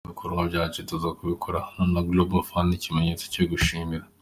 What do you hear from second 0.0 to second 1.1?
Kuba ibikorwa byacu tuza